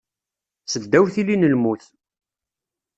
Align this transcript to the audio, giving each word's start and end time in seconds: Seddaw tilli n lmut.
Seddaw 0.65 1.05
tilli 1.13 1.35
n 1.37 1.49
lmut. 1.53 1.85